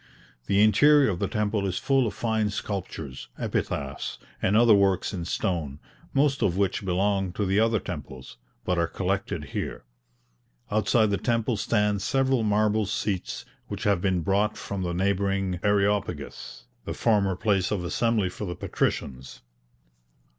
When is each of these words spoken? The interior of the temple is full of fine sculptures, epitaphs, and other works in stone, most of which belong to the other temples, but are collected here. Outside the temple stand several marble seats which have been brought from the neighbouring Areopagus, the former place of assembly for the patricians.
The 0.47 0.63
interior 0.63 1.11
of 1.11 1.19
the 1.19 1.27
temple 1.27 1.67
is 1.67 1.77
full 1.77 2.07
of 2.07 2.15
fine 2.15 2.49
sculptures, 2.49 3.27
epitaphs, 3.37 4.17
and 4.41 4.57
other 4.57 4.73
works 4.73 5.13
in 5.13 5.25
stone, 5.25 5.77
most 6.11 6.41
of 6.41 6.57
which 6.57 6.83
belong 6.83 7.31
to 7.33 7.45
the 7.45 7.59
other 7.59 7.79
temples, 7.79 8.37
but 8.65 8.79
are 8.79 8.87
collected 8.87 9.43
here. 9.53 9.83
Outside 10.71 11.11
the 11.11 11.17
temple 11.19 11.55
stand 11.55 12.01
several 12.01 12.41
marble 12.41 12.87
seats 12.87 13.45
which 13.67 13.83
have 13.83 14.01
been 14.01 14.21
brought 14.21 14.57
from 14.57 14.81
the 14.81 14.95
neighbouring 14.95 15.59
Areopagus, 15.61 16.65
the 16.83 16.95
former 16.95 17.35
place 17.35 17.69
of 17.69 17.83
assembly 17.83 18.29
for 18.29 18.45
the 18.45 18.55
patricians. 18.55 19.41